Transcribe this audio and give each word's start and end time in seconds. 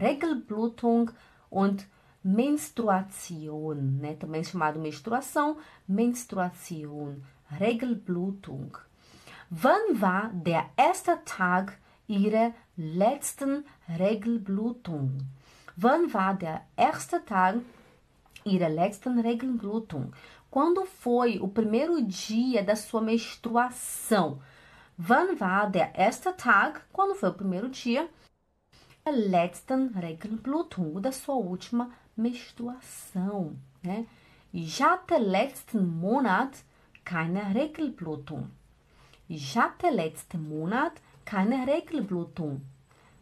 Regelblutung 0.00 1.10
und 1.50 1.86
Menstruation, 2.22 3.74
né? 3.74 4.14
Também 4.14 4.44
chamado 4.44 4.78
menstruação, 4.78 5.56
Menstruation, 5.88 7.16
Regelblutung. 7.50 8.76
Wann 9.50 10.00
war 10.00 10.30
der 10.32 10.70
erste 10.76 11.18
Tag 11.24 11.78
Ihrer 12.06 12.52
letzten 12.76 13.64
Regelblutung? 13.88 15.18
Wann 15.76 16.12
war 16.12 16.34
der 16.34 16.62
erste 16.76 17.24
Tag 17.24 17.60
Ihrer 18.44 18.68
letzten 18.68 19.18
Regelblutung? 19.18 20.12
Quando 20.50 20.84
foi 20.84 21.38
o 21.40 21.48
primeiro 21.48 22.02
dia 22.02 22.62
da 22.62 22.76
sua 22.76 23.00
menstruação? 23.00 24.42
Wann 24.98 25.40
war 25.40 25.70
der 25.70 25.94
erste 25.96 26.32
Tag? 26.32 26.80
Quando 26.92 27.14
foi 27.14 27.30
o 27.30 27.34
primeiro 27.34 27.70
dia? 27.70 28.10
Der 29.04 29.12
letzten 29.12 29.96
Regelblutung, 29.96 31.00
da 31.00 31.10
sua 31.10 31.34
última 31.34 31.90
menstruação, 32.14 33.56
né? 33.82 34.06
Ich 34.52 34.82
hatte 34.82 35.16
letzten 35.16 35.86
Monat 35.98 36.64
keine 37.04 37.54
Regelblutung. 37.54 38.50
Ich 39.26 39.56
hatte 39.56 39.88
letzten 39.90 40.46
Monat 40.48 40.92
keine 41.24 41.66
Regelblutung. 41.66 42.60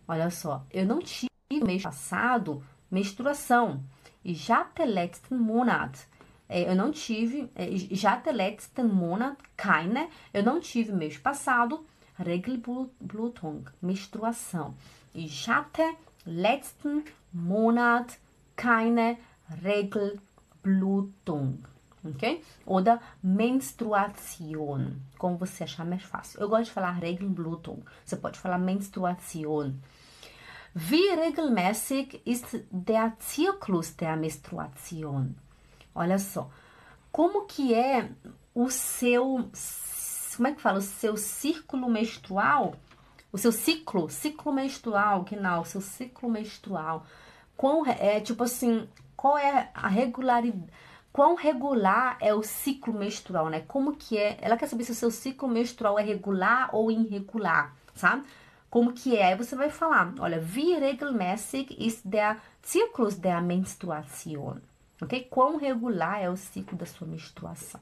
Olha 0.07 0.30
só, 0.30 0.65
eu 0.71 0.85
não 0.85 0.99
tive 0.99 1.30
mês 1.51 1.83
passado 1.83 2.65
menstruação. 2.91 3.85
Ich 4.24 4.51
hatte 4.51 4.85
letzten 4.85 5.38
Monat. 5.38 6.09
É, 6.49 6.69
eu 6.69 6.74
não 6.74 6.91
tive, 6.91 7.51
é, 7.55 7.69
ich 7.69 8.05
hatte 8.05 8.33
letzten 8.33 8.88
Monat 8.88 9.37
keine. 9.57 10.09
Eu 10.33 10.43
não 10.43 10.60
tive 10.60 10.93
mês 10.93 11.19
passado 11.19 11.87
Regelblutung, 12.19 13.69
menstruação. 13.81 14.75
Ich 15.15 15.49
hatte 15.49 15.83
letzten 16.25 17.05
Monat 17.33 18.19
keine 18.57 19.17
Regelblutung. 19.63 21.65
Ok? 22.05 22.43
Oder 22.65 23.01
Menstruation, 23.23 25.01
como 25.19 25.37
você 25.37 25.65
achar 25.65 25.85
mais 25.85 26.02
fácil. 26.02 26.41
Eu 26.41 26.49
gosto 26.49 26.66
de 26.66 26.71
falar 26.71 26.93
Regelblutung. 26.93 27.83
Você 28.05 28.16
pode 28.16 28.38
falar 28.38 28.59
Menstruation. 28.59 29.75
Wie 30.75 31.10
regelmäßig 31.10 32.23
ist 32.25 32.65
der 32.71 33.19
Zyklus 33.19 33.97
der 33.97 34.16
Menstruation? 34.16 35.35
Olha 35.95 36.19
só, 36.19 36.51
como 37.10 37.47
que 37.47 37.75
é 37.75 38.10
o 38.55 38.71
seu, 38.71 39.51
como 40.39 40.47
é 40.47 40.53
que 40.53 40.61
fala, 40.61 40.79
o 40.79 40.83
seu 40.83 41.17
círculo 41.17 41.89
menstrual? 41.89 42.77
O 43.33 43.37
seu 43.37 43.51
ciclo, 43.51 44.09
ciclo 44.09 44.53
menstrual, 44.53 45.25
que 45.25 45.35
não, 45.35 45.63
o 45.63 45.65
seu 45.65 45.81
ciclo 45.81 46.31
menstrual. 46.31 47.05
Qual 47.57 47.85
é, 47.85 48.21
tipo 48.21 48.45
assim, 48.45 48.89
qual 49.16 49.37
é 49.37 49.69
a 49.75 49.89
regularidade, 49.89 50.73
quão 51.13 51.35
regular 51.35 52.16
é 52.21 52.33
o 52.33 52.45
ciclo 52.45 52.95
menstrual, 52.95 53.49
né? 53.49 53.65
Como 53.66 53.97
que 53.97 54.16
é? 54.16 54.39
Ela 54.41 54.57
quer 54.57 54.69
saber 54.69 54.85
se 54.85 54.93
o 54.93 54.95
seu 54.95 55.11
ciclo 55.11 55.49
menstrual 55.49 55.99
é 55.99 56.03
regular 56.03 56.71
ou 56.73 56.89
irregular, 56.89 57.75
sabe? 57.93 58.25
Como 58.71 58.93
que 58.93 59.16
é? 59.16 59.27
Aí 59.27 59.35
você 59.35 59.57
vai 59.57 59.71
falar, 59.71 60.15
olha, 60.21 60.39
wie 60.39 60.77
regelmäßig 60.77 61.85
ist 61.85 62.09
der 62.09 62.41
Zyklus 62.65 63.16
der 63.16 63.43
Menstruation? 63.43 64.59
Ok? 65.03 65.27
Quão 65.28 65.56
regular 65.56 66.22
é 66.22 66.31
o 66.31 66.37
ciclo 66.37 66.78
da 66.78 66.87
sua 66.87 67.09
menstruação? 67.09 67.81